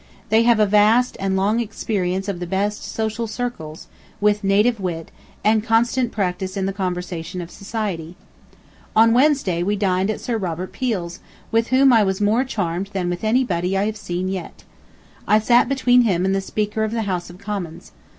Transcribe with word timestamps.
They 0.29 0.41
have 0.41 0.59
a 0.59 0.65
vast 0.65 1.15
and 1.19 1.35
long 1.37 1.59
experience 1.59 2.27
of 2.27 2.39
the 2.39 2.47
best 2.47 2.83
social 2.83 3.27
circles, 3.27 3.85
with 4.19 4.43
native 4.43 4.79
wit, 4.79 5.11
and 5.43 5.63
constant 5.63 6.11
practice 6.11 6.57
in 6.57 6.65
the 6.65 6.73
conversation 6.73 7.39
of 7.39 7.51
society.... 7.51 8.15
On 8.95 9.13
Wednesday, 9.13 9.61
we 9.61 9.75
dined 9.75 10.09
at 10.09 10.19
Sir 10.19 10.37
Robert 10.39 10.71
Peel's, 10.71 11.19
with 11.51 11.67
whom 11.67 11.93
I 11.93 12.01
was 12.01 12.19
more 12.19 12.43
charmed 12.43 12.89
than 12.93 13.11
with 13.11 13.23
anybody 13.23 13.77
I 13.77 13.85
have 13.85 13.95
seen 13.95 14.27
yet. 14.27 14.63
I 15.27 15.37
sat 15.37 15.69
between 15.69 16.01
him 16.01 16.25
and 16.25 16.33
the 16.33 16.41
Speaker 16.41 16.83
of 16.83 16.93
the 16.93 17.03
House 17.03 17.29
of 17.29 17.37
Commons. 17.37 17.91